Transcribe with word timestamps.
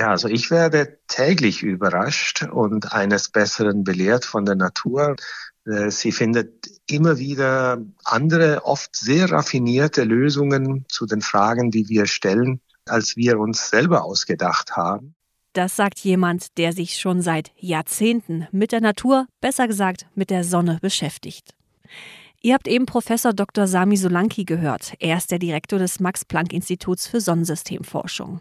Ja, 0.00 0.08
also 0.08 0.28
ich 0.28 0.50
werde 0.50 0.98
täglich 1.08 1.62
überrascht 1.62 2.44
und 2.50 2.94
eines 2.94 3.28
Besseren 3.28 3.84
belehrt 3.84 4.24
von 4.24 4.46
der 4.46 4.54
Natur. 4.54 5.14
Äh, 5.66 5.90
sie 5.90 6.10
findet 6.10 6.70
immer 6.88 7.18
wieder 7.18 7.84
andere, 8.04 8.64
oft 8.64 8.96
sehr 8.96 9.30
raffinierte 9.30 10.04
Lösungen 10.04 10.86
zu 10.88 11.04
den 11.04 11.20
Fragen, 11.20 11.70
die 11.70 11.90
wir 11.90 12.06
stellen, 12.06 12.62
als 12.86 13.18
wir 13.18 13.38
uns 13.38 13.68
selber 13.68 14.02
ausgedacht 14.02 14.74
haben. 14.74 15.14
Das 15.52 15.76
sagt 15.76 15.98
jemand, 15.98 16.56
der 16.56 16.72
sich 16.72 16.96
schon 16.96 17.20
seit 17.20 17.50
Jahrzehnten 17.58 18.48
mit 18.52 18.72
der 18.72 18.80
Natur, 18.80 19.26
besser 19.42 19.68
gesagt 19.68 20.06
mit 20.14 20.30
der 20.30 20.44
Sonne 20.44 20.78
beschäftigt. 20.80 21.52
Ihr 22.40 22.54
habt 22.54 22.68
eben 22.68 22.86
Professor 22.86 23.34
Dr. 23.34 23.66
Sami 23.66 23.98
Solanki 23.98 24.44
gehört. 24.44 24.94
Er 24.98 25.18
ist 25.18 25.30
der 25.30 25.38
Direktor 25.38 25.78
des 25.78 26.00
Max-Planck-Instituts 26.00 27.06
für 27.06 27.20
Sonnensystemforschung. 27.20 28.40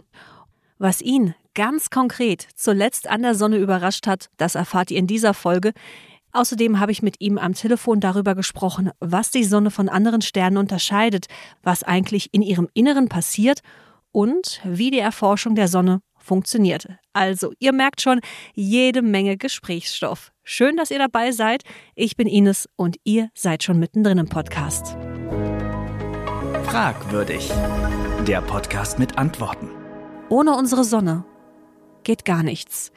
Was 0.82 1.02
ihn 1.02 1.36
ganz 1.56 1.90
konkret 1.90 2.48
zuletzt 2.56 3.10
an 3.10 3.22
der 3.22 3.36
Sonne 3.36 3.58
überrascht 3.58 4.08
hat, 4.08 4.30
das 4.38 4.56
erfahrt 4.56 4.92
ihr 4.92 4.98
in 4.98 5.08
dieser 5.08 5.34
Folge. 5.34 5.74
Außerdem 6.32 6.80
habe 6.80 6.94
ich 6.94 7.02
mit 7.02 7.18
ihm 7.20 7.38
am 7.38 7.54
Telefon 7.54 8.00
darüber 8.00 8.34
gesprochen, 8.34 8.92
was 9.02 9.30
die 9.30 9.44
Sonne 9.44 9.72
von 9.72 9.90
anderen 9.90 10.22
Sternen 10.22 10.56
unterscheidet, 10.56 11.26
was 11.64 11.84
eigentlich 11.84 12.34
in 12.34 12.42
ihrem 12.42 12.70
Inneren 12.74 13.10
passiert 13.10 13.60
und 14.14 14.62
wie 14.64 14.90
die 14.90 15.00
Erforschung 15.00 15.54
der 15.56 15.68
Sonne 15.68 16.00
funktioniert. 16.18 16.88
Also, 17.12 17.52
ihr 17.60 17.74
merkt 17.74 18.00
schon, 18.00 18.22
jede 18.54 19.02
Menge 19.02 19.36
Gesprächsstoff. 19.36 20.32
Schön, 20.44 20.78
dass 20.78 20.92
ihr 20.92 21.00
dabei 21.00 21.34
seid. 21.34 21.64
Ich 21.94 22.16
bin 22.16 22.28
Ines 22.28 22.70
und 22.78 22.96
ihr 23.04 23.30
seid 23.34 23.64
schon 23.64 23.80
mittendrin 23.80 24.18
im 24.18 24.30
Podcast. 24.30 24.96
Fragwürdig. 26.64 27.52
Der 28.26 28.42
Podcast 28.42 28.98
mit 28.98 29.18
Antworten. 29.18 29.79
Ohne 30.30 30.56
unsere 30.56 30.84
Sonne 30.84 31.26
geht 32.04 32.24
gar 32.24 32.44
nichts. 32.44 32.92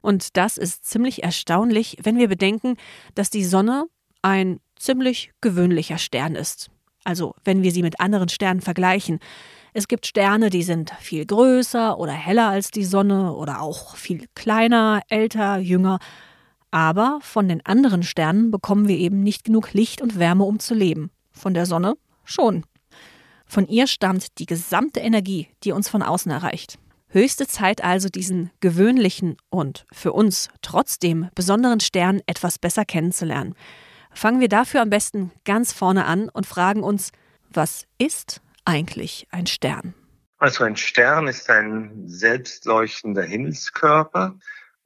Und 0.00 0.36
das 0.36 0.58
ist 0.58 0.84
ziemlich 0.84 1.22
erstaunlich, 1.22 1.98
wenn 2.02 2.18
wir 2.18 2.28
bedenken, 2.28 2.76
dass 3.14 3.30
die 3.30 3.44
Sonne 3.44 3.86
ein 4.22 4.58
ziemlich 4.76 5.32
gewöhnlicher 5.40 5.98
Stern 5.98 6.34
ist. 6.34 6.70
Also 7.04 7.34
wenn 7.44 7.62
wir 7.62 7.70
sie 7.70 7.82
mit 7.82 8.00
anderen 8.00 8.28
Sternen 8.28 8.60
vergleichen. 8.60 9.20
Es 9.72 9.88
gibt 9.88 10.06
Sterne, 10.06 10.50
die 10.50 10.62
sind 10.62 10.90
viel 11.00 11.24
größer 11.26 11.98
oder 11.98 12.12
heller 12.12 12.48
als 12.48 12.70
die 12.70 12.84
Sonne 12.84 13.32
oder 13.34 13.60
auch 13.60 13.96
viel 13.96 14.26
kleiner, 14.34 15.02
älter, 15.08 15.58
jünger. 15.58 16.00
Aber 16.72 17.18
von 17.22 17.48
den 17.48 17.64
anderen 17.64 18.02
Sternen 18.02 18.50
bekommen 18.50 18.88
wir 18.88 18.98
eben 18.98 19.22
nicht 19.22 19.44
genug 19.44 19.72
Licht 19.74 20.02
und 20.02 20.18
Wärme, 20.18 20.44
um 20.44 20.58
zu 20.58 20.74
leben. 20.74 21.10
Von 21.30 21.54
der 21.54 21.66
Sonne 21.66 21.94
schon. 22.24 22.64
Von 23.54 23.68
ihr 23.68 23.86
stammt 23.86 24.40
die 24.40 24.46
gesamte 24.46 24.98
Energie, 24.98 25.46
die 25.62 25.70
uns 25.70 25.88
von 25.88 26.02
außen 26.02 26.28
erreicht. 26.32 26.76
Höchste 27.06 27.46
Zeit 27.46 27.84
also, 27.84 28.08
diesen 28.08 28.50
gewöhnlichen 28.58 29.36
und 29.48 29.86
für 29.92 30.12
uns 30.12 30.48
trotzdem 30.60 31.30
besonderen 31.36 31.78
Stern 31.78 32.20
etwas 32.26 32.58
besser 32.58 32.84
kennenzulernen. 32.84 33.54
Fangen 34.12 34.40
wir 34.40 34.48
dafür 34.48 34.82
am 34.82 34.90
besten 34.90 35.30
ganz 35.44 35.72
vorne 35.72 36.04
an 36.04 36.28
und 36.30 36.48
fragen 36.48 36.82
uns, 36.82 37.12
was 37.48 37.84
ist 37.96 38.40
eigentlich 38.64 39.28
ein 39.30 39.46
Stern? 39.46 39.94
Also 40.38 40.64
ein 40.64 40.76
Stern 40.76 41.28
ist 41.28 41.48
ein 41.48 42.08
selbstleuchtender 42.08 43.22
Himmelskörper. 43.22 44.36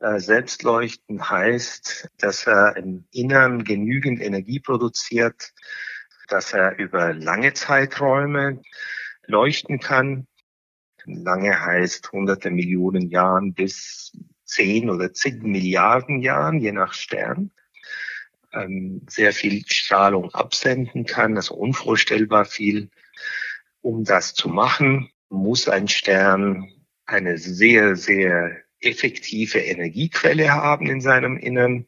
Äh, 0.01 0.19
selbstleuchten 0.19 1.31
heißt, 1.31 2.11
dass 2.19 2.47
er 2.47 2.77
im 2.77 3.07
Innern 3.13 3.65
genügend 3.65 4.21
Energie 4.21 4.61
produziert, 4.61 5.55
dass 6.29 6.53
er 6.53 6.79
über 6.79 7.13
lange 7.15 7.55
Zeiträume 7.55 8.63
leuchten 9.27 9.81
kann 9.81 10.27
lange 11.09 11.59
heißt 11.59 12.13
hunderte 12.13 12.51
Millionen 12.51 13.09
Jahren 13.09 13.55
bis 13.55 14.13
zehn 14.45 14.91
oder 14.91 15.13
zig 15.13 15.43
Milliarden 15.43 16.21
Jahren, 16.21 16.61
je 16.61 16.73
nach 16.73 16.93
Stern, 16.93 17.51
ähm, 18.53 19.03
sehr 19.09 19.33
viel 19.33 19.65
Strahlung 19.67 20.33
absenden 20.35 21.07
kann, 21.07 21.37
also 21.37 21.55
unvorstellbar 21.55 22.45
viel. 22.45 22.91
Um 23.81 24.05
das 24.05 24.35
zu 24.35 24.49
machen, 24.49 25.11
muss 25.29 25.69
ein 25.69 25.89
Stern 25.89 26.71
eine 27.05 27.39
sehr, 27.39 27.97
sehr 27.97 28.57
effektive 28.81 29.59
Energiequelle 29.59 30.53
haben 30.53 30.87
in 30.87 31.01
seinem 31.01 31.37
Innern. 31.37 31.87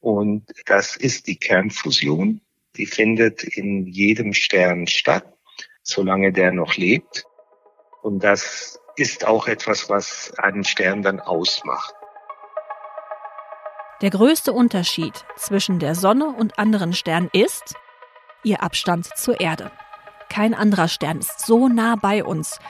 Und 0.00 0.50
das 0.66 0.96
ist 0.96 1.26
die 1.26 1.36
Kernfusion. 1.36 2.40
Die 2.80 2.86
findet 2.86 3.44
in 3.44 3.86
jedem 3.86 4.32
Stern 4.32 4.86
statt, 4.86 5.26
solange 5.82 6.32
der 6.32 6.50
noch 6.50 6.76
lebt. 6.76 7.26
Und 8.00 8.24
das 8.24 8.80
ist 8.96 9.26
auch 9.26 9.48
etwas, 9.48 9.90
was 9.90 10.32
einen 10.38 10.64
Stern 10.64 11.02
dann 11.02 11.20
ausmacht. 11.20 11.94
Der 14.00 14.08
größte 14.08 14.54
Unterschied 14.54 15.26
zwischen 15.36 15.78
der 15.78 15.94
Sonne 15.94 16.28
und 16.28 16.58
anderen 16.58 16.94
Sternen 16.94 17.28
ist 17.34 17.74
ihr 18.44 18.62
Abstand 18.62 19.14
zur 19.14 19.40
Erde. 19.40 19.70
Kein 20.30 20.54
anderer 20.54 20.88
Stern 20.88 21.18
ist 21.18 21.44
so 21.44 21.68
nah 21.68 21.96
bei 21.96 22.24
uns. 22.24 22.60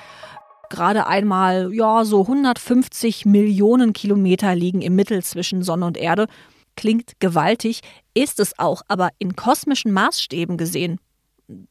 Gerade 0.71 1.07
einmal, 1.07 1.73
ja, 1.73 2.05
so 2.05 2.23
150 2.23 3.27
Millionen 3.27 3.93
Kilometer 3.93 4.57
liegen 4.57 4.83
im 4.83 4.97
Mittel 4.97 5.23
zwischen 5.23 5.63
Sonne 5.63 5.87
und 5.87 5.97
Erde. 5.97 6.27
Klingt 6.81 7.21
gewaltig, 7.21 7.83
ist 8.15 8.41
es 8.41 8.59
auch, 8.59 8.81
aber 8.89 9.11
in 9.19 9.37
kosmischen 9.37 9.93
Maßstäben 9.93 10.57
gesehen, 10.57 10.99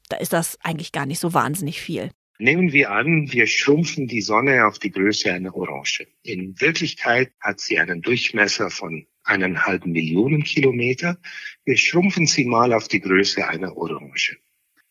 da 0.08 0.18
ist 0.18 0.34
das 0.34 0.60
eigentlich 0.62 0.92
gar 0.92 1.08
nicht 1.08 1.18
so 1.18 1.34
wahnsinnig 1.34 1.82
viel. 1.82 2.12
Nehmen 2.38 2.74
wir 2.74 2.92
an, 2.92 3.32
wir 3.32 3.48
schrumpfen 3.48 4.06
die 4.06 4.22
Sonne 4.22 4.68
auf 4.68 4.78
die 4.78 4.92
Größe 4.92 5.34
einer 5.34 5.56
Orange. 5.56 6.06
In 6.22 6.62
Wirklichkeit 6.62 7.32
hat 7.42 7.60
sie 7.60 7.80
einen 7.80 8.04
Durchmesser 8.04 8.70
von 8.70 9.08
eineinhalb 9.24 9.88
Millionen 9.88 10.44
Kilometer. 10.44 11.18
Wir 11.66 11.78
schrumpfen 11.78 12.28
sie 12.28 12.46
mal 12.46 12.72
auf 12.72 12.88
die 12.88 13.02
Größe 13.02 13.48
einer 13.48 13.76
Orange. 13.78 14.38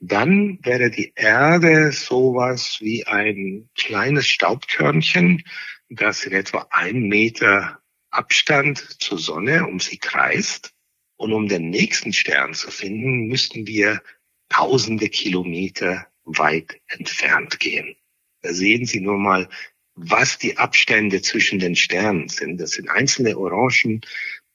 Dann 0.01 0.59
wäre 0.65 0.91
die 0.91 1.13
Erde 1.15 1.93
sowas 1.93 2.79
wie 2.81 3.07
ein 3.07 3.71
kleines 3.77 4.27
Staubkörnchen, 4.27 5.45
das 5.89 6.25
in 6.25 6.33
etwa 6.33 6.67
ein 6.73 7.03
Meter 7.03 7.79
Abstand 8.11 8.79
zur 9.01 9.19
Sonne 9.19 9.67
um 9.67 9.81
sie 9.81 9.99
kreist. 9.99 10.75
Und 11.17 11.33
um 11.33 11.49
den 11.49 11.71
nächsten 11.71 12.13
Stern 12.13 12.55
zu 12.55 12.71
finden, 12.71 13.27
müssten 13.27 13.67
wir 13.67 14.01
tausende 14.49 15.09
Kilometer 15.09 16.07
weit 16.25 16.81
entfernt 16.87 17.59
gehen. 17.59 17.97
Da 18.43 18.53
sehen 18.53 18.87
Sie 18.87 19.01
nur 19.01 19.19
mal, 19.19 19.49
was 19.95 20.39
die 20.39 20.59
Abstände 20.59 21.21
zwischen 21.23 21.59
den 21.59 21.75
Sternen 21.75 22.29
sind. 22.29 22.61
Das 22.61 22.73
sind 22.73 22.89
einzelne 22.89 23.37
Orangen, 23.37 24.03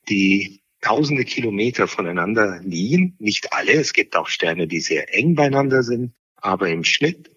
die 0.08 0.62
tausende 0.80 1.26
Kilometer 1.26 1.88
voneinander 1.88 2.62
liegen. 2.64 3.16
Nicht 3.20 3.52
alle, 3.52 3.74
es 3.74 3.94
gibt 3.94 4.16
auch 4.16 4.30
Sterne, 4.30 4.68
die 4.68 4.80
sehr 4.80 5.14
eng 5.14 5.36
beieinander 5.36 5.84
sind, 5.84 6.14
aber 6.36 6.70
im 6.70 6.84
Schnitt. 6.84 7.32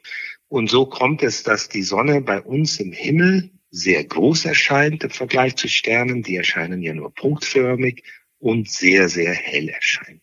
Und 0.48 0.70
so 0.70 0.86
kommt 0.86 1.22
es, 1.22 1.42
dass 1.42 1.68
die 1.68 1.82
Sonne 1.82 2.20
bei 2.20 2.40
uns 2.40 2.78
im 2.78 2.92
Himmel 2.92 3.50
sehr 3.70 4.04
groß 4.04 4.44
erscheint 4.44 5.04
im 5.04 5.10
Vergleich 5.10 5.56
zu 5.56 5.68
Sternen. 5.68 6.22
Die 6.22 6.36
erscheinen 6.36 6.82
ja 6.82 6.94
nur 6.94 7.12
punktförmig 7.12 8.02
und 8.38 8.70
sehr, 8.70 9.08
sehr 9.08 9.32
hell 9.32 9.68
erscheint. 9.68 10.22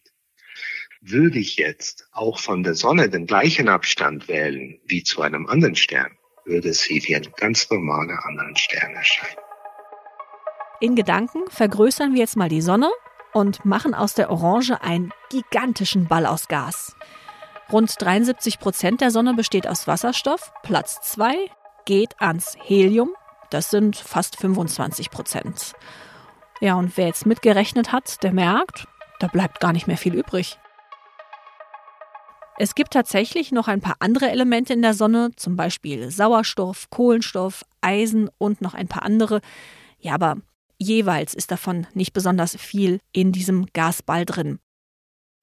Würde 1.02 1.40
ich 1.40 1.58
jetzt 1.58 2.08
auch 2.12 2.40
von 2.40 2.64
der 2.64 2.76
Sonne 2.76 3.10
den 3.10 3.26
gleichen 3.26 3.68
Abstand 3.68 4.28
wählen 4.28 4.80
wie 4.86 5.04
zu 5.04 5.22
einem 5.22 5.48
anderen 5.48 5.76
Stern, 5.76 6.18
würde 6.46 6.74
sie 6.74 7.04
wie 7.06 7.16
ein 7.16 7.28
ganz 7.36 7.70
normaler 7.70 8.26
anderen 8.26 8.56
Stern 8.56 8.94
erscheinen. 8.94 9.38
In 10.80 10.96
Gedanken 10.96 11.50
vergrößern 11.50 12.14
wir 12.14 12.22
jetzt 12.22 12.38
mal 12.38 12.50
die 12.50 12.62
Sonne 12.62 12.90
und 13.34 13.66
machen 13.66 13.94
aus 13.94 14.14
der 14.14 14.30
Orange 14.30 14.82
einen 14.82 15.12
gigantischen 15.30 16.08
Ball 16.08 16.26
aus 16.26 16.48
Gas. 16.48 16.96
Rund 17.72 17.94
73 18.00 18.60
Prozent 18.60 19.02
der 19.02 19.12
Sonne 19.12 19.34
besteht 19.34 19.68
aus 19.68 19.88
Wasserstoff, 19.88 20.52
Platz 20.62 21.00
2 21.02 21.34
geht 21.86 22.20
ans 22.20 22.56
Helium, 22.62 23.14
das 23.54 23.70
sind 23.70 23.96
fast 23.96 24.36
25 24.38 25.12
Prozent. 25.12 25.74
Ja, 26.60 26.76
und 26.76 26.98
wer 26.98 27.08
jetzt 27.08 27.26
mitgerechnet 27.26 27.92
hat, 27.92 28.24
der 28.24 28.34
merkt, 28.34 28.88
da 29.20 29.28
bleibt 29.28 29.60
gar 29.60 29.74
nicht 29.74 29.88
mehr 29.88 29.98
viel 29.98 30.16
übrig. 30.16 30.58
Es 32.58 32.76
gibt 32.76 32.94
tatsächlich 32.94 33.52
noch 33.52 33.68
ein 33.68 33.82
paar 33.82 33.98
andere 34.00 34.30
Elemente 34.30 34.74
in 34.74 34.82
der 34.82 34.94
Sonne, 34.94 35.32
zum 35.36 35.56
Beispiel 35.56 36.12
Sauerstoff, 36.12 36.90
Kohlenstoff, 36.90 37.66
Eisen 37.82 38.30
und 38.38 38.62
noch 38.62 38.74
ein 38.74 38.88
paar 38.88 39.04
andere. 39.04 39.42
Ja, 40.00 40.14
aber 40.14 40.38
jeweils 40.78 41.34
ist 41.34 41.52
davon 41.52 41.88
nicht 41.94 42.14
besonders 42.14 42.56
viel 42.56 43.00
in 43.12 43.32
diesem 43.32 43.66
Gasball 43.74 44.26
drin. 44.26 44.60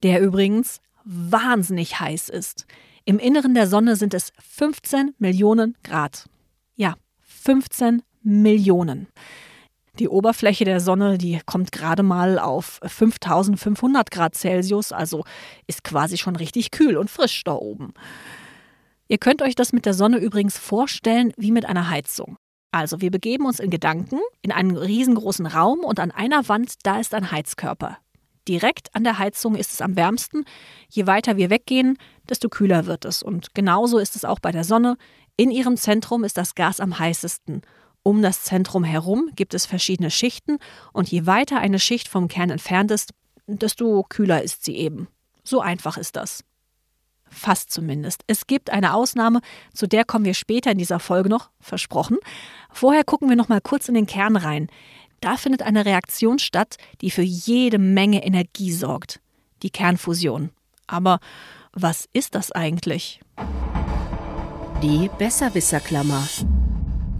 Der 0.03 0.21
übrigens 0.21 0.79
wahnsinnig 1.03 1.99
heiß 1.99 2.29
ist. 2.29 2.65
Im 3.03 3.19
Inneren 3.19 3.53
der 3.53 3.67
Sonne 3.67 3.95
sind 3.95 4.13
es 4.13 4.31
15 4.39 5.15
Millionen 5.17 5.75
Grad. 5.83 6.29
Ja, 6.75 6.95
15 7.41 8.03
Millionen. 8.21 9.07
Die 9.97 10.07
Oberfläche 10.07 10.63
der 10.63 10.79
Sonne, 10.79 11.17
die 11.17 11.39
kommt 11.45 11.71
gerade 11.71 12.03
mal 12.03 12.37
auf 12.37 12.79
5500 12.85 14.11
Grad 14.11 14.35
Celsius, 14.35 14.91
also 14.91 15.23
ist 15.67 15.83
quasi 15.83 16.17
schon 16.17 16.35
richtig 16.35 16.71
kühl 16.71 16.97
und 16.97 17.09
frisch 17.09 17.43
da 17.43 17.53
oben. 17.53 17.93
Ihr 19.07 19.17
könnt 19.17 19.41
euch 19.41 19.55
das 19.55 19.73
mit 19.73 19.85
der 19.85 19.93
Sonne 19.93 20.19
übrigens 20.19 20.57
vorstellen 20.57 21.33
wie 21.35 21.51
mit 21.51 21.65
einer 21.65 21.89
Heizung. 21.89 22.37
Also, 22.71 23.01
wir 23.01 23.11
begeben 23.11 23.45
uns 23.45 23.59
in 23.59 23.69
Gedanken 23.69 24.19
in 24.41 24.53
einen 24.53 24.77
riesengroßen 24.77 25.45
Raum 25.45 25.79
und 25.79 25.99
an 25.99 26.11
einer 26.11 26.47
Wand, 26.47 26.75
da 26.83 26.99
ist 26.99 27.13
ein 27.13 27.31
Heizkörper. 27.31 27.97
Direkt 28.47 28.95
an 28.95 29.03
der 29.03 29.19
Heizung 29.19 29.55
ist 29.55 29.73
es 29.73 29.81
am 29.81 29.95
wärmsten. 29.95 30.45
Je 30.89 31.05
weiter 31.05 31.37
wir 31.37 31.49
weggehen, 31.49 31.97
desto 32.29 32.49
kühler 32.49 32.85
wird 32.85 33.05
es. 33.05 33.21
Und 33.21 33.53
genauso 33.53 33.99
ist 33.99 34.15
es 34.15 34.25
auch 34.25 34.39
bei 34.39 34.51
der 34.51 34.63
Sonne. 34.63 34.97
In 35.37 35.51
ihrem 35.51 35.77
Zentrum 35.77 36.23
ist 36.23 36.37
das 36.37 36.55
Gas 36.55 36.79
am 36.79 36.99
heißesten. 36.99 37.61
Um 38.03 38.21
das 38.21 38.43
Zentrum 38.43 38.83
herum 38.83 39.29
gibt 39.35 39.53
es 39.53 39.65
verschiedene 39.65 40.09
Schichten 40.09 40.57
und 40.91 41.09
je 41.11 41.25
weiter 41.25 41.59
eine 41.59 41.79
Schicht 41.79 42.07
vom 42.07 42.27
Kern 42.27 42.49
entfernt 42.49 42.91
ist, 42.91 43.11
desto 43.47 44.03
kühler 44.03 44.41
ist 44.41 44.63
sie 44.65 44.75
eben. 44.75 45.07
So 45.43 45.61
einfach 45.61 45.97
ist 45.97 46.15
das. 46.15 46.43
Fast 47.29 47.71
zumindest. 47.71 48.23
Es 48.27 48.45
gibt 48.45 48.71
eine 48.71 48.93
Ausnahme, 48.93 49.39
zu 49.73 49.87
der 49.87 50.03
kommen 50.03 50.25
wir 50.25 50.33
später 50.33 50.71
in 50.71 50.77
dieser 50.77 50.99
Folge 50.99 51.29
noch, 51.29 51.49
versprochen. 51.59 52.17
Vorher 52.71 53.03
gucken 53.03 53.29
wir 53.29 53.35
noch 53.35 53.49
mal 53.49 53.61
kurz 53.61 53.87
in 53.87 53.95
den 53.95 54.05
Kern 54.05 54.35
rein. 54.35 54.67
Da 55.21 55.37
findet 55.37 55.61
eine 55.61 55.85
Reaktion 55.85 56.39
statt, 56.39 56.77
die 56.99 57.11
für 57.11 57.21
jede 57.21 57.77
Menge 57.77 58.25
Energie 58.25 58.71
sorgt. 58.71 59.21
Die 59.63 59.69
Kernfusion. 59.69 60.49
Aber 60.87 61.19
was 61.71 62.09
ist 62.11 62.35
das 62.35 62.51
eigentlich? 62.51 63.21
Die 64.83 65.11
Besserwisserklammer. 65.19 66.27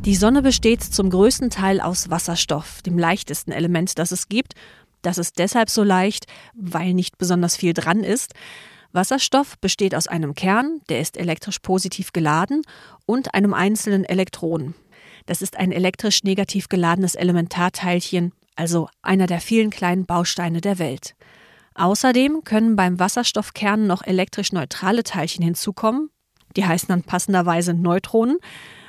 Die 0.03 0.15
Sonne 0.15 0.41
besteht 0.41 0.81
zum 0.81 1.11
größten 1.11 1.51
Teil 1.51 1.79
aus 1.79 2.09
Wasserstoff, 2.09 2.81
dem 2.81 2.97
leichtesten 2.97 3.51
Element, 3.51 3.99
das 3.99 4.11
es 4.11 4.29
gibt. 4.29 4.55
Das 5.03 5.19
ist 5.19 5.37
deshalb 5.37 5.69
so 5.69 5.83
leicht, 5.83 6.25
weil 6.55 6.95
nicht 6.95 7.19
besonders 7.19 7.55
viel 7.55 7.73
dran 7.73 8.03
ist. 8.03 8.33
Wasserstoff 8.93 9.59
besteht 9.59 9.93
aus 9.93 10.07
einem 10.07 10.33
Kern, 10.33 10.81
der 10.89 11.01
ist 11.01 11.17
elektrisch 11.17 11.59
positiv 11.59 12.13
geladen, 12.13 12.63
und 13.05 13.35
einem 13.35 13.53
einzelnen 13.53 14.05
Elektron. 14.05 14.73
Das 15.27 15.43
ist 15.43 15.55
ein 15.55 15.71
elektrisch 15.71 16.23
negativ 16.23 16.67
geladenes 16.67 17.13
Elementarteilchen, 17.13 18.31
also 18.55 18.89
einer 19.03 19.27
der 19.27 19.39
vielen 19.39 19.69
kleinen 19.69 20.07
Bausteine 20.07 20.61
der 20.61 20.79
Welt. 20.79 21.13
Außerdem 21.75 22.43
können 22.43 22.75
beim 22.75 22.99
Wasserstoffkern 22.99 23.85
noch 23.85 24.01
elektrisch 24.01 24.51
neutrale 24.51 25.03
Teilchen 25.03 25.43
hinzukommen, 25.43 26.10
die 26.55 26.65
heißen 26.65 26.87
dann 26.87 27.03
passenderweise 27.03 27.73
Neutronen. 27.73 28.37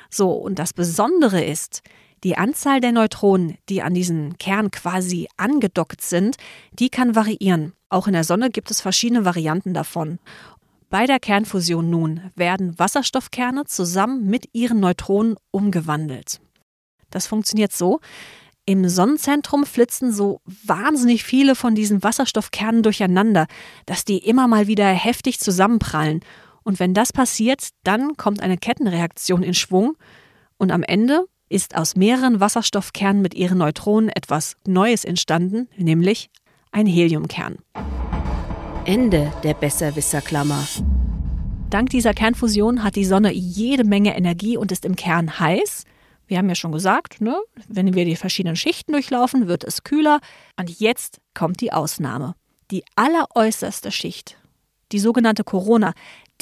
So, 0.09 0.31
und 0.31 0.59
das 0.59 0.73
Besondere 0.73 1.43
ist, 1.43 1.81
die 2.23 2.37
Anzahl 2.37 2.79
der 2.79 2.93
Neutronen, 2.93 3.57
die 3.67 3.81
an 3.81 3.93
diesen 3.93 4.37
Kern 4.37 4.71
quasi 4.71 5.27
angedockt 5.35 6.01
sind, 6.01 6.37
die 6.71 6.89
kann 6.89 7.15
variieren. 7.15 7.73
Auch 7.89 8.07
in 8.07 8.13
der 8.13 8.23
Sonne 8.23 8.49
gibt 8.49 8.71
es 8.71 8.79
verschiedene 8.79 9.25
Varianten 9.25 9.73
davon. 9.73 10.19
Bei 10.89 11.05
der 11.05 11.19
Kernfusion 11.19 11.89
nun 11.89 12.31
werden 12.35 12.77
Wasserstoffkerne 12.77 13.65
zusammen 13.65 14.27
mit 14.27 14.49
ihren 14.53 14.79
Neutronen 14.79 15.35
umgewandelt. 15.51 16.39
Das 17.09 17.27
funktioniert 17.27 17.73
so. 17.73 17.99
Im 18.65 18.87
Sonnenzentrum 18.87 19.65
flitzen 19.65 20.13
so 20.13 20.39
wahnsinnig 20.45 21.23
viele 21.23 21.55
von 21.55 21.75
diesen 21.75 22.03
Wasserstoffkernen 22.03 22.83
durcheinander, 22.83 23.47
dass 23.85 24.05
die 24.05 24.19
immer 24.19 24.47
mal 24.47 24.67
wieder 24.67 24.87
heftig 24.87 25.39
zusammenprallen. 25.39 26.21
Und 26.63 26.79
wenn 26.79 26.93
das 26.93 27.13
passiert, 27.13 27.69
dann 27.83 28.15
kommt 28.17 28.41
eine 28.41 28.57
Kettenreaktion 28.57 29.43
in 29.43 29.53
Schwung 29.53 29.97
und 30.57 30.71
am 30.71 30.83
Ende 30.83 31.25
ist 31.49 31.75
aus 31.75 31.95
mehreren 31.95 32.39
Wasserstoffkernen 32.39 33.21
mit 33.21 33.35
ihren 33.35 33.59
Neutronen 33.59 34.09
etwas 34.09 34.55
Neues 34.65 35.05
entstanden, 35.05 35.69
nämlich 35.77 36.29
ein 36.71 36.87
Heliumkern. 36.87 37.57
Ende 38.85 39.31
der 39.43 39.53
Besserwisserklammer. 39.53 40.67
Dank 41.69 41.89
dieser 41.89 42.13
Kernfusion 42.13 42.83
hat 42.83 42.95
die 42.95 43.05
Sonne 43.05 43.31
jede 43.31 43.83
Menge 43.83 44.15
Energie 44.15 44.57
und 44.57 44.71
ist 44.71 44.85
im 44.85 44.95
Kern 44.95 45.39
heiß. 45.39 45.85
Wir 46.27 46.37
haben 46.37 46.49
ja 46.49 46.55
schon 46.55 46.71
gesagt, 46.71 47.21
ne? 47.21 47.37
wenn 47.67 47.93
wir 47.93 48.05
die 48.05 48.15
verschiedenen 48.15 48.55
Schichten 48.55 48.91
durchlaufen, 48.91 49.47
wird 49.47 49.63
es 49.63 49.83
kühler. 49.83 50.19
Und 50.59 50.79
jetzt 50.79 51.19
kommt 51.33 51.61
die 51.61 51.71
Ausnahme. 51.71 52.35
Die 52.71 52.83
alleräußerste 52.95 53.91
Schicht, 53.91 54.37
die 54.91 54.99
sogenannte 54.99 55.43
Corona, 55.43 55.93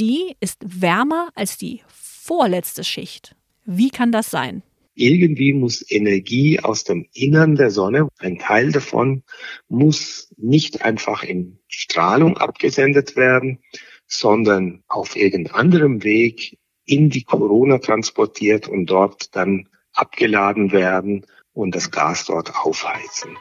die 0.02 0.36
ist 0.40 0.82
wärmer 0.82 1.30
als 1.36 1.58
die 1.58 1.84
vorletzte 1.88 2.84
Schicht. 2.84 3.36
Wie 3.66 3.92
kann 3.92 4.12
das 4.12 4.32
sein? 4.32 4.64
Irgendwie 4.96 5.54
muss 5.54 5.86
Energie 5.90 6.60
aus 6.60 6.84
dem 6.84 7.08
Innern 7.14 7.56
der 7.56 7.70
Sonne, 7.70 8.10
ein 8.18 8.40
Teil 8.40 8.72
davon, 8.72 9.24
muss 9.70 10.34
nicht 10.38 10.82
einfach 10.84 11.24
in 11.24 11.60
Strahlung 11.68 12.38
abgesendet 12.38 13.16
werden, 13.16 13.60
sondern 14.08 14.84
auf 14.88 15.16
irgendeinem 15.16 16.04
Weg 16.04 16.58
in 16.86 17.12
die 17.12 17.24
Corona 17.24 17.78
transportiert 17.78 18.68
und 18.68 18.88
dort 18.88 19.36
dann 19.36 19.70
abgeladen 19.94 20.72
werden 20.72 21.28
und 21.54 21.76
das 21.76 21.92
Gas 21.92 22.26
dort 22.26 22.56
aufheizen. 22.56 23.38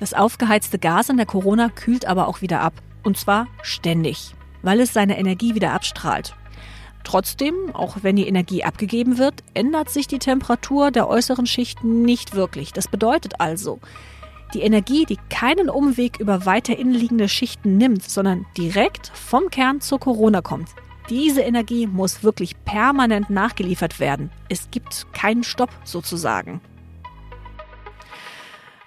Das 0.00 0.14
aufgeheizte 0.14 0.78
Gas 0.78 1.08
in 1.08 1.16
der 1.16 1.26
Corona 1.26 1.68
kühlt 1.68 2.06
aber 2.06 2.28
auch 2.28 2.40
wieder 2.40 2.60
ab. 2.60 2.74
Und 3.02 3.16
zwar 3.16 3.46
ständig 3.62 4.34
weil 4.62 4.80
es 4.80 4.92
seine 4.92 5.18
Energie 5.18 5.54
wieder 5.54 5.72
abstrahlt. 5.72 6.34
Trotzdem, 7.04 7.54
auch 7.72 7.98
wenn 8.02 8.16
die 8.16 8.28
Energie 8.28 8.64
abgegeben 8.64 9.18
wird, 9.18 9.42
ändert 9.54 9.88
sich 9.88 10.06
die 10.08 10.18
Temperatur 10.18 10.90
der 10.90 11.08
äußeren 11.08 11.46
Schichten 11.46 12.02
nicht 12.02 12.34
wirklich. 12.34 12.72
Das 12.72 12.88
bedeutet 12.88 13.40
also, 13.40 13.78
die 14.52 14.60
Energie, 14.60 15.06
die 15.06 15.18
keinen 15.30 15.70
Umweg 15.70 16.18
über 16.20 16.44
weiter 16.44 16.78
innenliegende 16.78 17.28
Schichten 17.28 17.76
nimmt, 17.76 18.02
sondern 18.08 18.46
direkt 18.56 19.10
vom 19.14 19.50
Kern 19.50 19.80
zur 19.80 20.00
Corona 20.00 20.42
kommt. 20.42 20.68
Diese 21.08 21.40
Energie 21.40 21.86
muss 21.86 22.22
wirklich 22.22 22.62
permanent 22.64 23.30
nachgeliefert 23.30 24.00
werden. 24.00 24.30
Es 24.50 24.70
gibt 24.70 25.06
keinen 25.12 25.44
Stopp 25.44 25.70
sozusagen. 25.84 26.60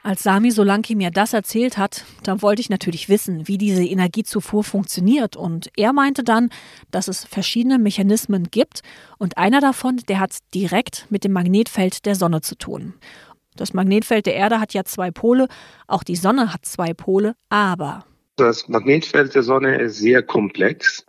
Als 0.03 0.23
Sami 0.23 0.49
Solanki 0.49 0.95
mir 0.95 1.11
das 1.11 1.33
erzählt 1.33 1.77
hat, 1.77 2.05
da 2.23 2.41
wollte 2.41 2.59
ich 2.59 2.71
natürlich 2.71 3.07
wissen, 3.07 3.47
wie 3.47 3.59
diese 3.59 3.83
Energiezufuhr 3.83 4.63
funktioniert. 4.63 5.35
Und 5.35 5.69
er 5.77 5.93
meinte 5.93 6.23
dann, 6.23 6.49
dass 6.89 7.07
es 7.07 7.23
verschiedene 7.23 7.77
Mechanismen 7.77 8.49
gibt 8.49 8.81
und 9.19 9.37
einer 9.37 9.61
davon, 9.61 9.97
der 10.07 10.19
hat 10.19 10.37
direkt 10.55 11.05
mit 11.11 11.23
dem 11.23 11.33
Magnetfeld 11.33 12.07
der 12.07 12.15
Sonne 12.15 12.41
zu 12.41 12.55
tun. 12.55 12.95
Das 13.55 13.75
Magnetfeld 13.75 14.25
der 14.25 14.33
Erde 14.33 14.59
hat 14.59 14.73
ja 14.73 14.85
zwei 14.85 15.11
Pole, 15.11 15.47
auch 15.85 16.03
die 16.03 16.15
Sonne 16.15 16.51
hat 16.51 16.65
zwei 16.65 16.95
Pole, 16.95 17.35
aber. 17.49 18.03
Das 18.37 18.67
Magnetfeld 18.67 19.35
der 19.35 19.43
Sonne 19.43 19.77
ist 19.77 19.99
sehr 19.99 20.23
komplex 20.23 21.05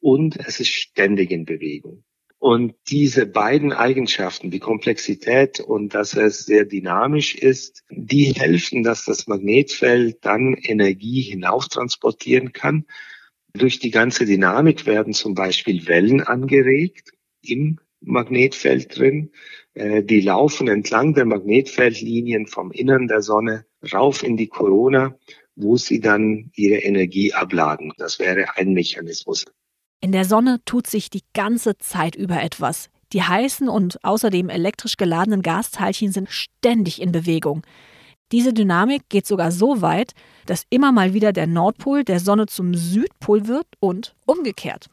und 0.00 0.36
es 0.38 0.58
ist 0.58 0.72
ständig 0.72 1.30
in 1.30 1.44
Bewegung. 1.44 2.02
Und 2.38 2.74
diese 2.88 3.26
beiden 3.26 3.72
Eigenschaften, 3.72 4.50
die 4.50 4.58
Komplexität 4.58 5.58
und 5.60 5.94
dass 5.94 6.14
es 6.14 6.44
sehr 6.44 6.64
dynamisch 6.66 7.34
ist, 7.34 7.82
die 7.90 8.34
helfen, 8.34 8.82
dass 8.82 9.04
das 9.04 9.26
Magnetfeld 9.26 10.18
dann 10.20 10.54
Energie 10.54 11.22
hinauftransportieren 11.22 12.52
kann. 12.52 12.84
Durch 13.54 13.78
die 13.78 13.90
ganze 13.90 14.26
Dynamik 14.26 14.84
werden 14.84 15.14
zum 15.14 15.34
Beispiel 15.34 15.86
Wellen 15.86 16.20
angeregt 16.20 17.12
im 17.40 17.78
Magnetfeld 18.00 18.96
drin. 18.98 19.30
Äh, 19.72 20.02
die 20.02 20.20
laufen 20.20 20.68
entlang 20.68 21.14
der 21.14 21.24
Magnetfeldlinien 21.24 22.46
vom 22.46 22.70
Innern 22.70 23.08
der 23.08 23.22
Sonne 23.22 23.64
rauf 23.92 24.22
in 24.22 24.36
die 24.36 24.48
Corona, 24.48 25.18
wo 25.54 25.78
sie 25.78 26.00
dann 26.00 26.50
ihre 26.54 26.80
Energie 26.80 27.32
abladen. 27.32 27.92
Das 27.96 28.18
wäre 28.18 28.56
ein 28.56 28.74
Mechanismus. 28.74 29.46
In 30.00 30.12
der 30.12 30.24
Sonne 30.24 30.60
tut 30.64 30.86
sich 30.86 31.10
die 31.10 31.22
ganze 31.34 31.78
Zeit 31.78 32.14
über 32.14 32.42
etwas. 32.42 32.90
Die 33.12 33.22
heißen 33.22 33.68
und 33.68 34.04
außerdem 34.04 34.48
elektrisch 34.48 34.96
geladenen 34.96 35.42
Gasteilchen 35.42 36.12
sind 36.12 36.30
ständig 36.30 37.00
in 37.00 37.12
Bewegung. 37.12 37.62
Diese 38.32 38.52
Dynamik 38.52 39.08
geht 39.08 39.26
sogar 39.26 39.52
so 39.52 39.80
weit, 39.80 40.12
dass 40.46 40.64
immer 40.68 40.90
mal 40.90 41.14
wieder 41.14 41.32
der 41.32 41.46
Nordpol 41.46 42.02
der 42.02 42.18
Sonne 42.18 42.46
zum 42.46 42.74
Südpol 42.74 43.46
wird 43.46 43.66
und 43.78 44.14
umgekehrt. 44.26 44.86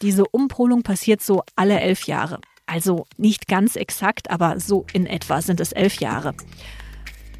Diese 0.00 0.24
Umpolung 0.26 0.82
passiert 0.82 1.20
so 1.20 1.42
alle 1.54 1.80
elf 1.80 2.06
Jahre. 2.06 2.40
Also 2.64 3.04
nicht 3.18 3.46
ganz 3.46 3.76
exakt, 3.76 4.30
aber 4.30 4.58
so 4.58 4.86
in 4.94 5.06
etwa 5.06 5.42
sind 5.42 5.60
es 5.60 5.72
elf 5.72 6.00
Jahre. 6.00 6.34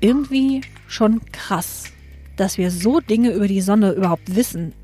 Irgendwie 0.01 0.61
schon 0.87 1.23
krass, 1.33 1.85
dass 2.37 2.59
wir 2.59 2.71
so 2.71 3.01
Dinge 3.01 3.31
über 3.31 3.49
die 3.49 3.63
Sonne 3.63 3.93
überhaupt 3.93 4.35
wissen. 4.35 4.75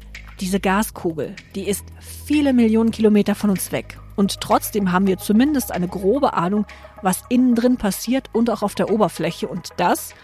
Diese 0.41 0.61
Gaskugel, 0.61 1.35
die 1.57 1.69
ist 1.69 1.85
viele 2.25 2.53
Millionen 2.53 2.93
Kilometer 2.93 3.35
von 3.35 3.51
uns 3.51 3.73
weg. 3.73 3.99
Und 4.15 4.41
trotzdem 4.41 4.93
haben 4.93 5.09
wir 5.09 5.19
zumindest 5.19 5.73
eine 5.73 5.89
grobe 5.89 6.35
Ahnung, 6.35 6.65
was 7.03 7.25
innen 7.29 7.57
drin 7.57 7.77
passiert 7.77 8.31
und 8.33 8.49
auch 8.49 8.63
auf 8.63 8.77
der 8.77 8.91
Oberfläche. 8.91 9.49
Und 9.49 9.71
das, 9.79 10.15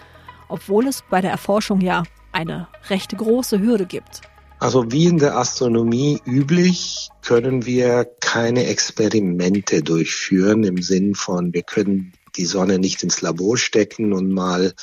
obwohl 0.49 0.87
es 0.87 1.03
bei 1.11 1.21
der 1.21 1.33
Erforschung 1.33 1.81
ja 1.81 2.05
eine 2.31 2.69
recht 2.91 3.17
große 3.17 3.61
Hürde 3.61 3.87
gibt. 3.87 4.21
Also 4.61 4.93
wie 4.93 5.07
in 5.07 5.19
der 5.19 5.37
Astronomie 5.37 6.21
üblich, 6.25 7.09
können 7.23 7.67
wir 7.67 8.05
keine 8.21 8.67
Experimente 8.67 9.83
durchführen 9.83 10.63
im 10.63 10.81
Sinn 10.81 11.17
von, 11.17 11.53
wir 11.53 11.63
können 11.63 12.13
die 12.37 12.47
Sonne 12.47 12.79
nicht 12.79 13.03
ins 13.03 13.21
Labor 13.21 13.57
stecken 13.57 14.13
und 14.13 14.31
mal 14.31 14.75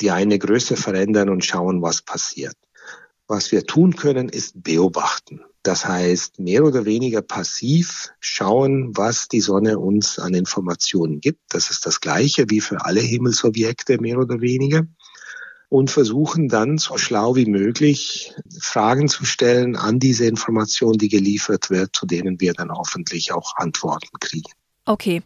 die 0.00 0.10
eine 0.10 0.38
Größe 0.38 0.76
verändern 0.76 1.28
und 1.28 1.44
schauen, 1.44 1.82
was 1.82 2.02
passiert. 2.02 2.56
Was 3.32 3.50
wir 3.50 3.64
tun 3.64 3.96
können, 3.96 4.28
ist 4.28 4.62
beobachten. 4.62 5.40
Das 5.62 5.86
heißt, 5.86 6.38
mehr 6.38 6.64
oder 6.64 6.84
weniger 6.84 7.22
passiv 7.22 8.10
schauen, 8.20 8.94
was 8.94 9.26
die 9.26 9.40
Sonne 9.40 9.78
uns 9.78 10.18
an 10.18 10.34
Informationen 10.34 11.18
gibt. 11.18 11.40
Das 11.48 11.70
ist 11.70 11.86
das 11.86 12.02
Gleiche 12.02 12.50
wie 12.50 12.60
für 12.60 12.84
alle 12.84 13.00
Himmelsobjekte, 13.00 13.98
mehr 14.02 14.18
oder 14.18 14.42
weniger. 14.42 14.82
Und 15.70 15.90
versuchen 15.90 16.48
dann 16.48 16.76
so 16.76 16.98
schlau 16.98 17.34
wie 17.34 17.46
möglich 17.46 18.34
Fragen 18.60 19.08
zu 19.08 19.24
stellen 19.24 19.76
an 19.76 19.98
diese 19.98 20.26
Information, 20.26 20.98
die 20.98 21.08
geliefert 21.08 21.70
wird, 21.70 21.96
zu 21.96 22.04
denen 22.04 22.38
wir 22.38 22.52
dann 22.52 22.70
hoffentlich 22.70 23.32
auch 23.32 23.56
Antworten 23.56 24.10
kriegen. 24.20 24.52
Okay, 24.84 25.22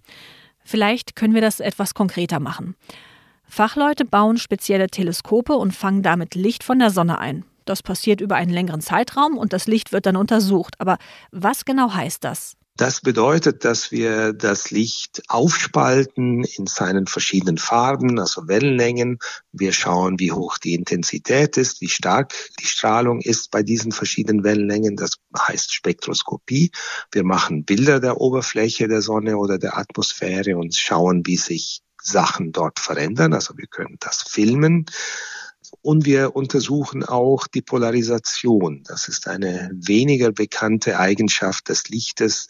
vielleicht 0.63 1.17
können 1.17 1.35
wir 1.35 1.43
das 1.43 1.59
etwas 1.59 1.93
konkreter 1.95 2.39
machen. 2.39 2.77
Fachleute 3.49 4.05
bauen 4.05 4.39
spezielle 4.39 4.87
Teleskope 4.87 5.55
und 5.55 5.75
fangen 5.75 6.05
damit 6.05 6.37
Licht 6.37 6.63
von 6.63 6.79
der 6.79 6.91
Sonne 6.91 7.19
ein. 7.19 7.45
Das 7.67 7.83
passiert 7.83 8.21
über 8.21 8.37
einen 8.37 8.53
längeren 8.53 8.81
Zeitraum 8.81 9.37
und 9.37 9.53
das 9.53 9.67
Licht 9.67 9.93
wird 9.93 10.07
dann 10.07 10.17
untersucht. 10.17 10.77
Aber 10.79 10.97
was 11.31 11.65
genau 11.65 11.93
heißt 11.93 12.25
das? 12.25 12.57
Das 12.77 13.01
bedeutet, 13.01 13.65
dass 13.65 13.91
wir 13.91 14.35
das 14.35 14.71
Licht 14.71 15.23
aufspalten 15.29 16.45
in 16.45 16.67
seinen 16.67 17.07
verschiedenen 17.07 17.57
Farben, 17.57 18.21
also 18.21 18.49
Wellenlängen. 18.49 19.19
Wir 19.51 19.73
schauen, 19.73 20.21
wie 20.21 20.31
hoch 20.31 20.59
die 20.59 20.75
Intensität 20.75 21.57
ist, 21.57 21.81
wie 21.81 21.89
stark 21.89 22.35
die 22.61 22.67
Strahlung 22.67 23.23
ist 23.23 23.51
bei 23.51 23.63
diesen 23.63 23.93
verschiedenen 23.93 24.45
Wellenlängen. 24.45 24.97
Das 24.97 25.13
heißt 25.39 25.73
Spektroskopie. 25.73 26.71
Wir 27.13 27.25
machen 27.25 27.65
Bilder 27.65 27.99
der 27.99 28.21
Oberfläche 28.21 28.89
der 28.89 29.01
Sonne 29.01 29.39
oder 29.39 29.59
der 29.59 29.79
Atmosphäre 29.79 30.59
und 30.59 30.75
schauen, 30.75 31.23
wie 31.25 31.39
sich 31.39 31.81
Sachen 32.03 32.53
dort 32.53 32.79
verändern. 32.79 33.33
Also 33.33 33.57
wir 33.57 33.69
können 33.69 33.97
das 34.01 34.23
filmen. 34.23 34.85
Und 35.83 36.05
wir 36.05 36.37
untersuchen 36.37 37.05
auch 37.05 37.47
die 37.47 37.63
Polarisation. 37.63 38.83
Das 38.87 39.09
ist 39.09 39.29
eine 39.29 39.71
weniger 39.75 40.33
bekannte 40.33 40.99
Eigenschaft 40.99 41.69
des 41.69 41.89
Lichtes. 41.89 42.49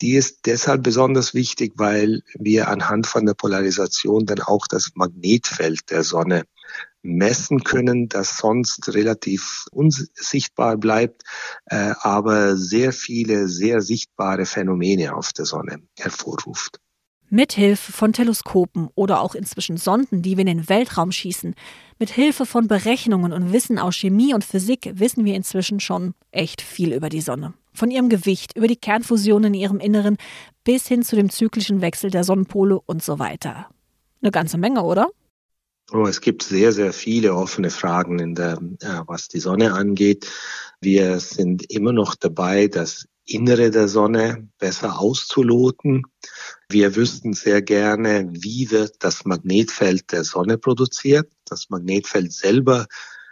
Die 0.00 0.14
ist 0.14 0.46
deshalb 0.46 0.82
besonders 0.82 1.34
wichtig, 1.34 1.72
weil 1.76 2.22
wir 2.34 2.68
anhand 2.68 3.06
von 3.06 3.26
der 3.26 3.34
Polarisation 3.34 4.26
dann 4.26 4.40
auch 4.40 4.66
das 4.66 4.90
Magnetfeld 4.94 5.90
der 5.90 6.02
Sonne 6.02 6.44
messen 7.02 7.62
können, 7.62 8.08
das 8.08 8.38
sonst 8.38 8.94
relativ 8.94 9.66
unsichtbar 9.70 10.76
bleibt, 10.76 11.22
äh, 11.66 11.92
aber 12.00 12.56
sehr 12.56 12.92
viele, 12.92 13.46
sehr 13.46 13.82
sichtbare 13.82 14.46
Phänomene 14.46 15.14
auf 15.14 15.32
der 15.32 15.44
Sonne 15.44 15.82
hervorruft. 15.98 16.80
Mithilfe 17.28 17.92
von 17.92 18.12
Teleskopen 18.12 18.88
oder 18.94 19.20
auch 19.20 19.34
inzwischen 19.34 19.76
Sonden, 19.76 20.22
die 20.22 20.36
wir 20.36 20.42
in 20.42 20.58
den 20.58 20.68
Weltraum 20.68 21.12
schießen, 21.12 21.54
mit 21.98 22.10
Hilfe 22.10 22.46
von 22.46 22.68
Berechnungen 22.68 23.32
und 23.32 23.52
Wissen 23.52 23.78
aus 23.78 23.96
Chemie 23.96 24.34
und 24.34 24.44
Physik 24.44 24.92
wissen 24.94 25.24
wir 25.24 25.34
inzwischen 25.34 25.80
schon 25.80 26.14
echt 26.30 26.60
viel 26.60 26.92
über 26.92 27.08
die 27.08 27.20
Sonne. 27.20 27.54
Von 27.72 27.90
ihrem 27.90 28.08
Gewicht, 28.08 28.56
über 28.56 28.66
die 28.66 28.76
Kernfusion 28.76 29.44
in 29.44 29.54
ihrem 29.54 29.80
Inneren 29.80 30.16
bis 30.64 30.86
hin 30.86 31.02
zu 31.02 31.16
dem 31.16 31.30
zyklischen 31.30 31.80
Wechsel 31.80 32.10
der 32.10 32.24
Sonnenpole 32.24 32.80
und 32.86 33.02
so 33.02 33.18
weiter. 33.18 33.68
Eine 34.22 34.30
ganze 34.30 34.58
Menge, 34.58 34.82
oder? 34.82 35.08
Oh, 35.92 36.06
es 36.06 36.20
gibt 36.20 36.42
sehr, 36.42 36.72
sehr 36.72 36.92
viele 36.92 37.34
offene 37.34 37.70
Fragen, 37.70 38.18
in 38.18 38.34
der, 38.34 38.58
äh, 38.80 39.02
was 39.06 39.28
die 39.28 39.40
Sonne 39.40 39.74
angeht. 39.74 40.26
Wir 40.80 41.20
sind 41.20 41.70
immer 41.70 41.92
noch 41.92 42.14
dabei, 42.14 42.68
das 42.68 43.06
Innere 43.26 43.70
der 43.70 43.88
Sonne 43.88 44.48
besser 44.58 44.98
auszuloten. 44.98 46.02
Wir 46.68 46.96
wüssten 46.96 47.32
sehr 47.34 47.62
gerne, 47.62 48.28
wie 48.30 48.70
wird 48.70 48.96
das 49.00 49.24
Magnetfeld 49.24 50.12
der 50.12 50.24
Sonne 50.24 50.58
produziert. 50.58 51.30
Das 51.46 51.70
Magnetfeld 51.70 52.32
selber 52.32 52.86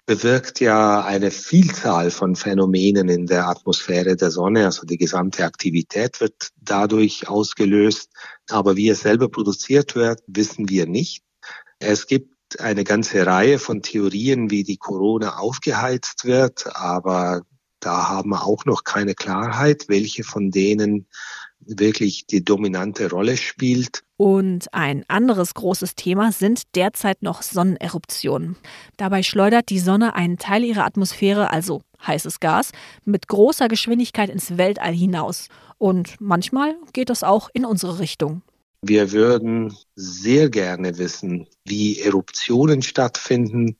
bewirkt 0.07 0.61
ja 0.61 1.04
eine 1.04 1.31
Vielzahl 1.31 2.11
von 2.11 2.35
Phänomenen 2.35 3.09
in 3.09 3.26
der 3.26 3.49
Atmosphäre 3.49 4.16
der 4.16 4.31
Sonne. 4.31 4.64
Also 4.64 4.85
die 4.85 4.99
gesamte 4.99 5.45
Aktivität 5.45 6.21
wird 6.21 6.49
dadurch 6.57 7.28
ausgelöst. 7.28 8.11
Aber 8.50 8.76
wie 8.76 8.88
es 8.88 9.00
selber 9.00 9.28
produziert 9.28 9.95
wird, 9.95 10.21
wissen 10.26 10.69
wir 10.69 10.87
nicht. 10.87 11.23
Es 11.78 12.07
gibt 12.07 12.33
eine 12.61 12.85
ganze 12.85 13.25
Reihe 13.26 13.59
von 13.59 13.83
Theorien, 13.83 14.50
wie 14.50 14.64
die 14.64 14.76
Corona 14.76 15.38
aufgeheizt 15.38 16.25
wird, 16.25 16.76
aber 16.76 17.42
da 17.81 18.09
haben 18.09 18.31
wir 18.31 18.45
auch 18.45 18.64
noch 18.64 18.85
keine 18.85 19.14
Klarheit, 19.14 19.87
welche 19.88 20.23
von 20.23 20.50
denen 20.50 21.09
wirklich 21.66 22.26
die 22.26 22.45
dominante 22.45 23.11
Rolle 23.11 23.37
spielt. 23.37 24.02
Und 24.16 24.73
ein 24.73 25.04
anderes 25.09 25.54
großes 25.54 25.95
Thema 25.95 26.33
sind 26.33 26.62
derzeit 26.75 27.23
noch 27.23 27.42
Sonneneruptionen. 27.42 28.57
Dabei 28.97 29.23
schleudert 29.23 29.69
die 29.69 29.78
Sonne 29.78 30.14
einen 30.14 30.38
Teil 30.38 30.64
ihrer 30.64 30.85
Atmosphäre, 30.85 31.50
also 31.50 31.83
heißes 32.07 32.40
Gas, 32.40 32.73
mit 33.04 33.28
großer 33.28 33.69
Geschwindigkeit 33.69 34.31
ins 34.31 34.57
Weltall 34.59 34.95
hinaus. 34.95 35.49
Und 35.78 36.21
manchmal 36.21 36.76
geht 36.92 37.11
das 37.11 37.25
auch 37.25 37.50
in 37.52 37.64
unsere 37.64 37.99
Richtung. 37.99 38.42
Wir 38.85 39.12
würden 39.12 39.76
sehr 39.95 40.50
gerne 40.50 40.99
wissen, 40.99 41.47
wie 41.64 42.00
Eruptionen 42.00 42.83
stattfinden. 42.83 43.76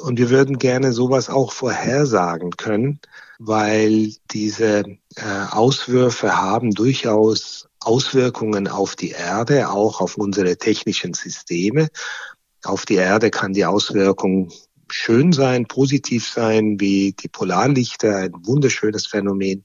Und 0.00 0.18
wir 0.18 0.30
würden 0.30 0.58
gerne 0.58 0.92
sowas 0.92 1.28
auch 1.28 1.52
vorhersagen 1.52 2.50
können 2.52 3.00
weil 3.42 4.12
diese 4.32 4.84
äh, 5.16 5.46
Auswürfe 5.50 6.36
haben 6.36 6.72
durchaus 6.72 7.68
Auswirkungen 7.80 8.68
auf 8.68 8.96
die 8.96 9.10
Erde, 9.12 9.70
auch 9.70 10.02
auf 10.02 10.18
unsere 10.18 10.58
technischen 10.58 11.14
Systeme. 11.14 11.88
Auf 12.64 12.84
die 12.84 12.96
Erde 12.96 13.30
kann 13.30 13.54
die 13.54 13.64
Auswirkung 13.64 14.52
schön 14.90 15.32
sein, 15.32 15.66
positiv 15.66 16.28
sein, 16.28 16.78
wie 16.80 17.12
die 17.12 17.28
Polarlichter, 17.28 18.16
ein 18.16 18.32
wunderschönes 18.44 19.06
Phänomen, 19.06 19.64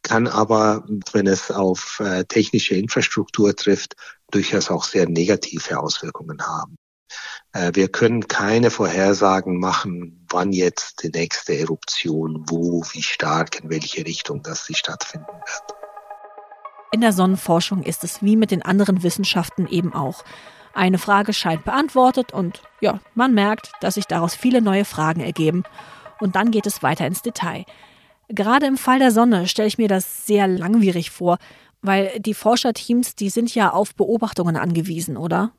kann 0.00 0.26
aber, 0.26 0.86
wenn 1.12 1.26
es 1.26 1.50
auf 1.50 2.00
äh, 2.00 2.24
technische 2.24 2.76
Infrastruktur 2.76 3.54
trifft, 3.54 3.94
durchaus 4.30 4.70
auch 4.70 4.84
sehr 4.84 5.06
negative 5.06 5.78
Auswirkungen 5.78 6.40
haben. 6.40 6.76
Äh, 7.52 7.72
wir 7.74 7.88
können 7.88 8.26
keine 8.28 8.70
Vorhersagen 8.70 9.58
machen, 9.58 10.24
wann 10.30 10.52
jetzt 10.52 11.02
die 11.02 11.10
nächste 11.10 11.58
Eruption, 11.58 12.44
wo, 12.48 12.82
wie 12.92 13.02
stark, 13.02 13.62
in 13.62 13.70
welche 13.70 14.04
Richtung 14.06 14.42
das 14.42 14.66
sie 14.66 14.74
stattfinden 14.74 15.26
wird. 15.26 15.82
In 16.92 17.00
der 17.00 17.12
Sonnenforschung 17.12 17.82
ist 17.82 18.04
es 18.04 18.22
wie 18.22 18.36
mit 18.36 18.50
den 18.50 18.62
anderen 18.62 19.02
Wissenschaften 19.02 19.66
eben 19.66 19.94
auch. 19.94 20.24
Eine 20.74 20.98
Frage 20.98 21.32
scheint 21.32 21.64
beantwortet 21.64 22.32
und 22.32 22.62
ja, 22.80 23.00
man 23.14 23.34
merkt, 23.34 23.72
dass 23.80 23.94
sich 23.94 24.06
daraus 24.06 24.34
viele 24.34 24.62
neue 24.62 24.84
Fragen 24.84 25.20
ergeben. 25.20 25.64
Und 26.20 26.36
dann 26.36 26.50
geht 26.50 26.66
es 26.66 26.82
weiter 26.82 27.06
ins 27.06 27.22
Detail. 27.22 27.64
Gerade 28.28 28.66
im 28.66 28.78
Fall 28.78 28.98
der 28.98 29.10
Sonne 29.10 29.48
stelle 29.48 29.68
ich 29.68 29.76
mir 29.76 29.88
das 29.88 30.26
sehr 30.26 30.46
langwierig 30.46 31.10
vor, 31.10 31.38
weil 31.82 32.18
die 32.20 32.34
Forscherteams, 32.34 33.16
die 33.16 33.28
sind 33.28 33.54
ja 33.54 33.70
auf 33.70 33.94
Beobachtungen 33.94 34.56
angewiesen, 34.56 35.16
oder? 35.16 35.52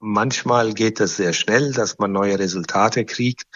Manchmal 0.00 0.74
geht 0.74 1.00
es 1.00 1.16
sehr 1.16 1.32
schnell, 1.32 1.72
dass 1.72 1.98
man 1.98 2.12
neue 2.12 2.38
Resultate 2.38 3.04
kriegt. 3.04 3.46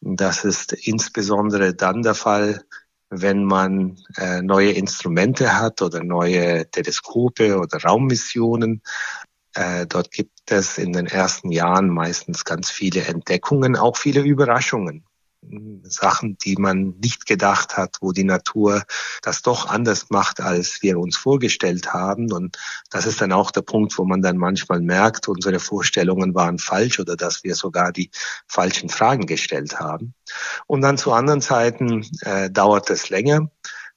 Das 0.00 0.44
ist 0.44 0.72
insbesondere 0.72 1.74
dann 1.74 2.02
der 2.02 2.14
Fall, 2.14 2.64
wenn 3.08 3.44
man 3.44 3.98
äh, 4.16 4.40
neue 4.40 4.70
Instrumente 4.70 5.58
hat 5.58 5.82
oder 5.82 6.04
neue 6.04 6.70
Teleskope 6.70 7.58
oder 7.58 7.82
Raummissionen. 7.82 8.82
Äh, 9.54 9.86
dort 9.86 10.12
gibt 10.12 10.52
es 10.52 10.78
in 10.78 10.92
den 10.92 11.06
ersten 11.06 11.50
Jahren 11.50 11.88
meistens 11.88 12.44
ganz 12.44 12.70
viele 12.70 13.02
Entdeckungen, 13.02 13.76
auch 13.76 13.96
viele 13.96 14.20
Überraschungen. 14.20 15.04
Sachen, 15.82 16.36
die 16.38 16.56
man 16.56 16.94
nicht 17.02 17.26
gedacht 17.26 17.76
hat, 17.76 17.96
wo 18.00 18.12
die 18.12 18.24
Natur 18.24 18.82
das 19.22 19.42
doch 19.42 19.68
anders 19.68 20.10
macht, 20.10 20.40
als 20.40 20.82
wir 20.82 20.98
uns 20.98 21.16
vorgestellt 21.16 21.92
haben. 21.92 22.32
Und 22.32 22.58
das 22.90 23.06
ist 23.06 23.20
dann 23.20 23.32
auch 23.32 23.50
der 23.50 23.62
Punkt, 23.62 23.96
wo 23.98 24.04
man 24.04 24.22
dann 24.22 24.36
manchmal 24.36 24.80
merkt, 24.80 25.28
unsere 25.28 25.60
Vorstellungen 25.60 26.34
waren 26.34 26.58
falsch 26.58 27.00
oder 27.00 27.16
dass 27.16 27.44
wir 27.44 27.54
sogar 27.54 27.92
die 27.92 28.10
falschen 28.46 28.88
Fragen 28.88 29.26
gestellt 29.26 29.78
haben. 29.78 30.14
Und 30.66 30.82
dann 30.82 30.98
zu 30.98 31.12
anderen 31.12 31.40
Zeiten 31.40 32.06
äh, 32.22 32.50
dauert 32.50 32.90
es 32.90 33.10
länger. 33.10 33.50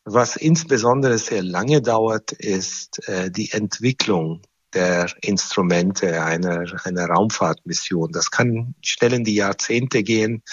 Was 0.05 0.35
insbesondere 0.35 1.17
sehr 1.17 1.43
lange 1.43 1.81
dauert, 1.81 2.33
ist 2.33 3.07
äh, 3.07 3.31
die 3.31 3.51
Entwicklung 3.51 4.41
der 4.73 5.07
Instrumente 5.21 6.21
einer, 6.23 6.65
einer 6.83 7.05
Raumfahrtmission. 7.05 8.11
Das 8.11 8.31
kann 8.31 8.75
schnell 8.81 9.13
in 9.13 9.23
die 9.23 9.35
Jahrzehnte 9.35 10.03
gehen. 10.03 10.43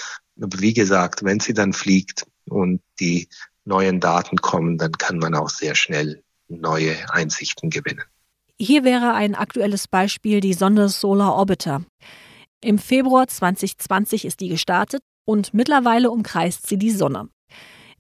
Wie 0.41 0.73
gesagt, 0.73 1.23
wenn 1.23 1.41
sie 1.41 1.53
dann 1.53 1.73
fliegt 1.73 2.27
und 2.49 2.81
die 2.99 3.29
neuen 3.65 4.01
Daten 4.01 4.39
kommen, 4.39 4.79
dann 4.79 4.93
kann 4.93 5.19
man 5.19 5.35
auch 5.35 5.51
sehr 5.51 5.75
schnell 5.75 6.23
neue 6.49 6.97
Einsichten 7.13 7.71
gewinnen. 7.71 8.05
Hier 8.59 8.85
wäre 8.85 9.15
ein 9.15 9.35
aktuelles 9.35 9.87
Beispiel 9.89 10.41
die 10.41 10.55
Sonde 10.55 10.89
Solar 10.89 11.35
Orbiter. 11.35 11.83
Im 12.63 12.79
Februar 12.79 13.27
2020 13.27 14.25
ist 14.25 14.41
die 14.41 14.49
gestartet 14.49 15.03
und 15.25 15.55
mittlerweile 15.55 16.11
umkreist 16.11 16.67
sie 16.67 16.77
die 16.77 16.91
Sonne. 16.91 17.29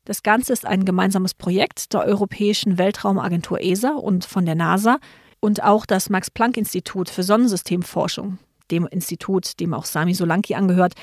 Das 0.05 0.23
Ganze 0.23 0.53
ist 0.53 0.67
ein 0.67 0.85
gemeinsames 0.85 1.35
Projekt 1.35 1.93
der 1.93 2.05
Europäischen 2.05 2.79
Weltraumagentur 2.79 3.61
ESA 3.61 3.93
und 3.93 4.25
von 4.25 4.45
der 4.45 4.55
NASA 4.55 4.99
und 5.41 5.63
auch 5.63 5.87
das 5.87 6.11
Max-Planck-Institut 6.11 7.09
für 7.09 7.23
Sonnensystemforschung, 7.23 8.39
dem 8.71 8.87
Institut, 8.87 9.61
dem 9.61 9.73
auch 9.73 9.85
Sami 9.85 10.15
Solanki 10.15 10.55
angehört, 10.55 10.95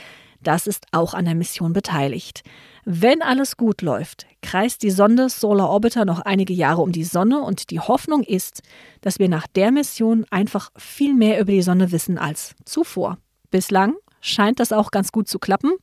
Das 0.47 0.65
ist 0.65 0.85
auch 0.93 1.13
an 1.13 1.25
der 1.25 1.35
Mission 1.35 1.73
beteiligt. 1.73 2.41
Wenn 2.85 3.21
alles 3.21 3.57
gut 3.57 3.81
läuft, 3.81 4.27
kreist 4.41 4.81
die 4.81 4.91
Sonde 4.91 5.27
Solar 5.27 5.69
Orbiter 5.69 6.05
noch 6.05 6.21
einige 6.21 6.53
Jahre 6.53 6.83
um 6.83 6.93
die 6.93 7.03
Sonne 7.03 7.41
und 7.41 7.69
die 7.69 7.81
Hoffnung 7.81 8.23
ist, 8.23 8.61
dass 9.01 9.19
wir 9.19 9.27
nach 9.27 9.45
der 9.45 9.73
Mission 9.73 10.25
einfach 10.29 10.71
viel 10.77 11.13
mehr 11.13 11.41
über 11.41 11.51
die 11.51 11.61
Sonne 11.61 11.91
wissen 11.91 12.17
als 12.17 12.55
zuvor. 12.63 13.17
Bislang 13.51 13.95
scheint 14.21 14.61
das 14.61 14.71
auch 14.71 14.91
ganz 14.91 15.11
gut 15.11 15.27
zu 15.27 15.37
klappen. 15.37 15.73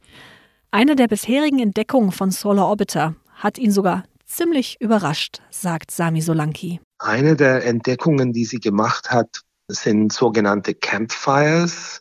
Eine 0.71 0.97
der 0.97 1.09
bisherigen 1.09 1.59
Entdeckungen 1.59 2.11
von 2.11 2.31
Solar 2.31 2.69
Orbiter 2.69 3.17
hat 3.35 3.59
ihn 3.59 3.71
sogar 3.71 4.05
ziemlich 4.25 4.81
überrascht, 4.81 5.43
sagt 5.51 5.91
Sami 5.91 6.23
Solanki. 6.23 6.81
Eine 7.01 7.37
der 7.37 7.67
Entdeckungen, 7.67 8.33
die 8.33 8.47
sie 8.47 8.61
gemacht 8.61 9.11
hat, 9.11 9.43
sind 9.69 10.11
sogenannte 10.11 10.75
Campfires. 10.75 12.01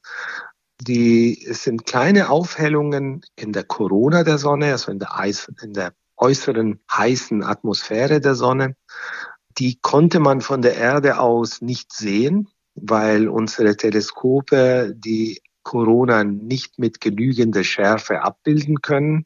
Die 0.82 1.46
sind 1.52 1.86
kleine 1.86 2.30
Aufhellungen 2.30 3.22
in 3.36 3.54
der 3.54 3.64
Corona 3.64 4.24
der 4.24 4.38
Sonne, 4.38 4.72
also 4.72 4.92
in 4.92 5.00
der, 5.00 5.18
Eis, 5.18 5.50
in 5.62 5.74
der 5.74 5.94
äußeren 6.18 6.80
heißen 6.92 7.44
Atmosphäre 7.44 8.20
der 8.20 8.36
Sonne. 8.36 8.76
Die 9.58 9.80
konnte 9.80 10.20
man 10.20 10.42
von 10.42 10.62
der 10.62 10.76
Erde 10.76 11.20
aus 11.20 11.62
nicht 11.62 11.94
sehen, 11.94 12.50
weil 12.76 13.28
unsere 13.28 13.78
Teleskope 13.78 14.94
die 14.98 15.42
Corona 15.64 16.24
nicht 16.24 16.80
mit 16.80 17.00
genügender 17.00 17.64
Schärfe 17.64 18.22
abbilden 18.22 18.82
können. 18.82 19.26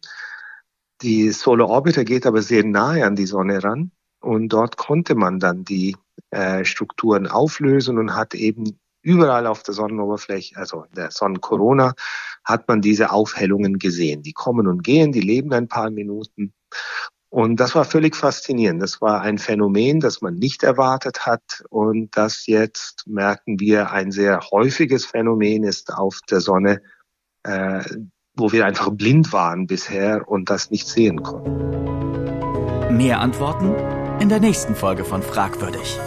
Die 1.01 1.32
Solar 1.32 1.70
Orbiter 1.70 2.04
geht 2.04 2.25
aber 2.25 2.42
sehr 2.42 2.63
nahe 2.63 3.06
an 3.06 3.16
die 3.16 3.25
Sonne 3.25 3.63
ran 3.63 3.92
und 4.20 4.50
dort 4.50 4.77
konnte 4.77 5.16
man 5.16 5.39
dann 5.39 5.63
die 5.63 5.96
äh, 6.32 6.66
Strukturen 6.66 7.27
auflösen 7.27 7.98
und 7.98 8.16
hat 8.16 8.34
eben 8.34 8.80
überall 9.08 9.48
auf 9.48 9.64
der 9.64 9.74
Sonnenoberfläche, 9.74 10.58
also 10.58 10.84
in 10.84 10.96
der 10.96 11.12
Sonnenkorona, 11.12 11.94
hat 12.44 12.68
man 12.68 12.82
diese 12.82 13.12
Aufhellungen 13.12 13.80
gesehen. 13.80 14.22
Die 14.22 14.34
kommen 14.34 14.68
und 14.68 14.84
gehen, 14.84 15.14
die 15.14 15.22
leben 15.22 15.54
ein 15.54 15.70
paar 15.70 15.90
Minuten. 15.90 16.54
Und 17.30 17.60
das 17.60 17.74
war 17.74 17.86
völlig 17.86 18.18
faszinierend. 18.18 18.82
Das 18.82 19.00
war 19.00 19.22
ein 19.22 19.38
Phänomen, 19.38 20.02
das 20.02 20.22
man 20.22 20.36
nicht 20.36 20.64
erwartet 20.64 21.26
hat 21.26 21.64
und 21.70 22.18
das 22.18 22.48
jetzt, 22.48 23.08
merken 23.08 23.60
wir, 23.60 23.92
ein 23.92 24.12
sehr 24.12 24.42
häufiges 24.52 25.06
Phänomen 25.06 25.64
ist 25.64 25.94
auf 25.94 26.20
der 26.30 26.42
Sonne, 26.42 26.82
äh, 27.44 27.84
wo 28.36 28.52
wir 28.52 28.66
einfach 28.66 28.90
blind 28.92 29.32
waren 29.32 29.68
bisher 29.68 30.28
und 30.28 30.50
das 30.50 30.70
nicht 30.70 30.88
sehen 30.88 31.24
konnten. 31.24 32.96
Mehr 32.96 33.20
Antworten 33.20 33.74
in 34.22 34.30
der 34.30 34.40
nächsten 34.40 34.76
Folge 34.76 35.06
von 35.06 35.22
Fragwürdig, 35.22 35.98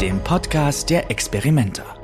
dem 0.00 0.22
Podcast 0.22 0.90
der 0.90 1.10
Experimenter. 1.10 2.01